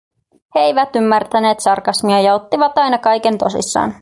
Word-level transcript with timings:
He 0.55 0.59
eivät 0.59 0.95
ymmärtäneet 0.95 1.59
sarkasmia 1.59 2.21
ja 2.21 2.35
ottivat 2.35 2.77
aina 2.77 2.97
kaiken 2.97 3.37
tosissaan. 3.37 3.95